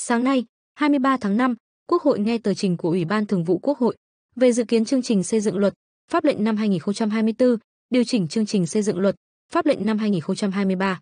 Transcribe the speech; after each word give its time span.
Sáng 0.00 0.24
nay, 0.24 0.44
23 0.74 1.16
tháng 1.16 1.36
5, 1.36 1.54
Quốc 1.86 2.02
hội 2.02 2.18
nghe 2.20 2.38
tờ 2.38 2.54
trình 2.54 2.76
của 2.76 2.88
Ủy 2.88 3.04
ban 3.04 3.26
Thường 3.26 3.44
vụ 3.44 3.58
Quốc 3.58 3.78
hội 3.78 3.96
về 4.36 4.52
dự 4.52 4.64
kiến 4.64 4.84
chương 4.84 5.02
trình 5.02 5.24
xây 5.24 5.40
dựng 5.40 5.56
luật, 5.56 5.74
pháp 6.10 6.24
lệnh 6.24 6.44
năm 6.44 6.56
2024, 6.56 7.56
điều 7.90 8.04
chỉnh 8.04 8.28
chương 8.28 8.46
trình 8.46 8.66
xây 8.66 8.82
dựng 8.82 8.98
luật, 8.98 9.14
pháp 9.52 9.66
lệnh 9.66 9.86
năm 9.86 9.98
2023. 9.98 11.00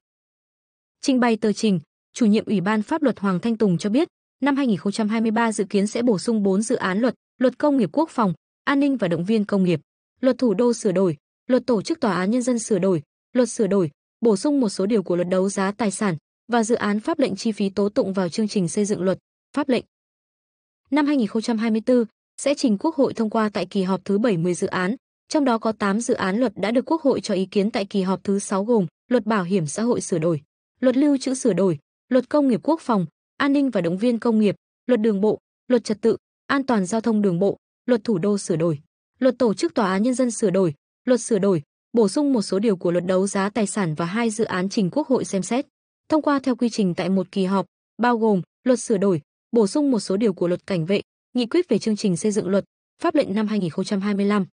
Trình 1.00 1.20
bày 1.20 1.36
tờ 1.36 1.52
trình, 1.52 1.80
chủ 2.12 2.26
nhiệm 2.26 2.44
Ủy 2.46 2.60
ban 2.60 2.82
Pháp 2.82 3.02
luật 3.02 3.18
Hoàng 3.18 3.40
Thanh 3.40 3.56
Tùng 3.56 3.78
cho 3.78 3.90
biết, 3.90 4.08
năm 4.40 4.56
2023 4.56 5.52
dự 5.52 5.64
kiến 5.64 5.86
sẽ 5.86 6.02
bổ 6.02 6.18
sung 6.18 6.42
4 6.42 6.62
dự 6.62 6.76
án 6.76 6.98
luật, 6.98 7.14
luật 7.38 7.58
công 7.58 7.76
nghiệp 7.76 7.90
quốc 7.92 8.10
phòng, 8.10 8.34
an 8.64 8.80
ninh 8.80 8.96
và 8.96 9.08
động 9.08 9.24
viên 9.24 9.44
công 9.44 9.64
nghiệp, 9.64 9.80
luật 10.20 10.38
thủ 10.38 10.54
đô 10.54 10.72
sửa 10.72 10.92
đổi, 10.92 11.16
luật 11.46 11.62
tổ 11.66 11.82
chức 11.82 12.00
tòa 12.00 12.14
án 12.14 12.30
nhân 12.30 12.42
dân 12.42 12.58
sửa 12.58 12.78
đổi, 12.78 13.02
luật 13.32 13.48
sửa 13.48 13.66
đổi, 13.66 13.90
bổ 14.20 14.36
sung 14.36 14.60
một 14.60 14.68
số 14.68 14.86
điều 14.86 15.02
của 15.02 15.16
luật 15.16 15.28
đấu 15.28 15.48
giá 15.48 15.72
tài 15.72 15.90
sản 15.90 16.16
và 16.48 16.64
dự 16.64 16.74
án 16.74 17.00
pháp 17.00 17.18
lệnh 17.18 17.36
chi 17.36 17.52
phí 17.52 17.70
tố 17.70 17.88
tụng 17.88 18.12
vào 18.12 18.28
chương 18.28 18.48
trình 18.48 18.68
xây 18.68 18.84
dựng 18.84 19.02
luật, 19.02 19.18
pháp 19.56 19.68
lệnh. 19.68 19.84
Năm 20.90 21.06
2024 21.06 22.04
sẽ 22.36 22.54
trình 22.54 22.78
Quốc 22.78 22.94
hội 22.94 23.14
thông 23.14 23.30
qua 23.30 23.48
tại 23.48 23.66
kỳ 23.66 23.82
họp 23.82 24.04
thứ 24.04 24.18
70 24.18 24.54
dự 24.54 24.66
án, 24.66 24.96
trong 25.28 25.44
đó 25.44 25.58
có 25.58 25.72
8 25.72 26.00
dự 26.00 26.14
án 26.14 26.36
luật 26.36 26.52
đã 26.56 26.70
được 26.70 26.90
Quốc 26.90 27.02
hội 27.02 27.20
cho 27.20 27.34
ý 27.34 27.46
kiến 27.46 27.70
tại 27.70 27.84
kỳ 27.84 28.02
họp 28.02 28.24
thứ 28.24 28.38
6 28.38 28.64
gồm 28.64 28.86
Luật 29.08 29.26
Bảo 29.26 29.44
hiểm 29.44 29.66
xã 29.66 29.82
hội 29.82 30.00
sửa 30.00 30.18
đổi, 30.18 30.42
Luật 30.80 30.96
lưu 30.96 31.16
trữ 31.16 31.34
sửa 31.34 31.52
đổi, 31.52 31.78
Luật 32.08 32.28
công 32.28 32.48
nghiệp 32.48 32.60
quốc 32.62 32.80
phòng, 32.80 33.06
an 33.36 33.52
ninh 33.52 33.70
và 33.70 33.80
động 33.80 33.98
viên 33.98 34.18
công 34.18 34.38
nghiệp, 34.38 34.56
Luật 34.86 35.00
đường 35.00 35.20
bộ, 35.20 35.38
Luật 35.68 35.84
trật 35.84 36.00
tự, 36.00 36.16
an 36.46 36.66
toàn 36.66 36.86
giao 36.86 37.00
thông 37.00 37.22
đường 37.22 37.38
bộ, 37.38 37.56
Luật 37.86 38.04
thủ 38.04 38.18
đô 38.18 38.38
sửa 38.38 38.56
đổi, 38.56 38.80
Luật 39.18 39.38
tổ 39.38 39.54
chức 39.54 39.74
tòa 39.74 39.92
án 39.92 40.02
nhân 40.02 40.14
dân 40.14 40.30
sửa 40.30 40.50
đổi, 40.50 40.74
Luật 41.04 41.20
sửa 41.20 41.38
đổi, 41.38 41.62
bổ 41.92 42.08
sung 42.08 42.32
một 42.32 42.42
số 42.42 42.58
điều 42.58 42.76
của 42.76 42.90
Luật 42.90 43.04
đấu 43.06 43.26
giá 43.26 43.50
tài 43.50 43.66
sản 43.66 43.94
và 43.94 44.04
hai 44.04 44.30
dự 44.30 44.44
án 44.44 44.68
trình 44.68 44.90
Quốc 44.90 45.08
hội 45.08 45.24
xem 45.24 45.42
xét, 45.42 45.66
thông 46.08 46.22
qua 46.22 46.38
theo 46.38 46.56
quy 46.56 46.68
trình 46.68 46.94
tại 46.94 47.08
một 47.08 47.32
kỳ 47.32 47.44
họp, 47.44 47.66
bao 48.02 48.18
gồm 48.18 48.42
Luật 48.64 48.80
sửa 48.80 48.98
đổi, 48.98 49.20
bổ 49.52 49.66
sung 49.66 49.90
một 49.90 50.00
số 50.00 50.16
điều 50.16 50.32
của 50.32 50.48
Luật 50.48 50.66
cảnh 50.66 50.86
vệ, 50.86 51.02
nghị 51.34 51.46
quyết 51.46 51.68
về 51.68 51.78
chương 51.78 51.96
trình 51.96 52.16
xây 52.16 52.32
dựng 52.32 52.48
luật, 52.48 52.64
pháp 53.02 53.14
lệnh 53.14 53.34
năm 53.34 53.46
2025. 53.46 54.46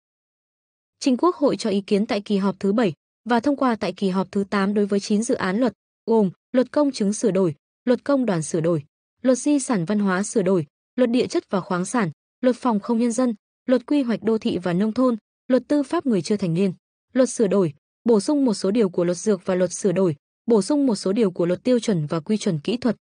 Trình 1.00 1.18
Quốc 1.18 1.36
hội 1.36 1.58
cho 1.58 1.70
ý 1.70 1.82
kiến 1.82 2.06
tại 2.06 2.22
kỳ 2.22 2.38
họp 2.38 2.60
thứ 2.60 2.73
7 2.73 2.94
và 3.30 3.40
thông 3.40 3.56
qua 3.56 3.76
tại 3.76 3.94
kỳ 3.94 4.10
họp 4.10 4.32
thứ 4.32 4.44
8 4.50 4.73
đối 4.73 4.86
với 4.86 5.00
9 5.00 5.23
dự 5.23 5.36
án 5.36 5.58
luật, 5.58 5.73
gồm 6.06 6.32
Luật 6.52 6.72
công 6.72 6.92
chứng 6.92 7.14
sửa 7.14 7.32
đổi, 7.32 7.56
Luật 7.86 8.04
công 8.04 8.26
đoàn 8.26 8.44
sửa 8.44 8.62
đổi, 8.62 8.84
Luật 9.22 9.38
di 9.38 9.60
sản 9.60 9.86
văn 9.86 10.00
hóa 10.00 10.23
sửa 10.23 10.42
đổi, 10.42 10.66
Luật 10.95 11.10
địa 11.10 11.28
chất 11.28 11.50
và 11.50 11.62
khoáng 11.62 11.86
sản, 11.86 12.12
Luật 12.42 12.56
phòng 12.56 12.80
không 12.80 12.98
nhân 12.98 13.12
dân, 13.12 13.36
Luật 13.66 13.86
quy 13.86 14.04
hoạch 14.04 14.23
đô 14.23 14.38
thị 14.38 14.58
và 14.58 14.73
nông 14.73 14.94
thôn, 14.94 15.17
Luật 15.48 15.64
tư 15.67 15.84
pháp 15.84 16.06
người 16.06 16.22
chưa 16.22 16.38
thành 16.38 16.54
niên, 16.54 16.73
Luật 17.14 17.30
sửa 17.30 17.48
đổi, 17.48 17.73
bổ 18.04 18.20
sung 18.20 18.45
một 18.45 18.54
số 18.54 18.72
điều 18.72 18.90
của 18.90 19.04
Luật 19.04 19.17
dược 19.17 19.45
và 19.45 19.56
Luật 19.56 19.73
sửa 19.73 19.92
đổi, 19.92 20.16
bổ 20.45 20.61
sung 20.61 20.86
một 20.86 20.95
số 20.95 21.13
điều 21.13 21.31
của 21.31 21.45
Luật 21.45 21.63
tiêu 21.63 21.80
chuẩn 21.80 22.05
và 22.05 22.19
quy 22.19 22.38
chuẩn 22.38 22.59
kỹ 22.59 22.77
thuật. 22.77 22.95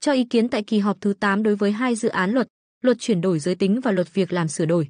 Cho 0.00 0.12
ý 0.12 0.24
kiến 0.24 0.48
tại 0.48 0.62
kỳ 0.62 0.78
họp 0.78 1.00
thứ 1.00 1.14
8 1.20 1.42
đối 1.42 1.56
với 1.56 1.72
hai 1.72 1.94
dự 1.94 2.08
án 2.08 2.30
luật, 2.30 2.48
Luật 2.82 2.96
chuyển 3.00 3.20
đổi 3.20 3.38
giới 3.38 3.54
tính 3.54 3.80
và 3.80 3.92
Luật 3.92 4.14
việc 4.14 4.32
làm 4.32 4.48
sửa 4.48 4.64
đổi. 4.64 4.88